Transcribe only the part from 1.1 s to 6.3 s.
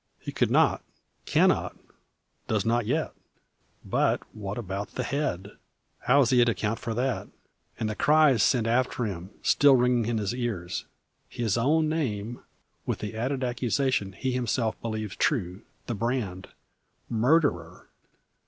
cannot, does not yet. But what about the head? How